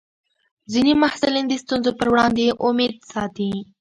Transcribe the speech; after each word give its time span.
ځینې 0.71 0.93
محصلین 1.01 1.45
د 1.47 1.53
ستونزو 1.63 1.91
پر 1.99 2.07
وړاندې 2.11 2.45
امید 2.67 2.93
ساتي. 3.11 3.51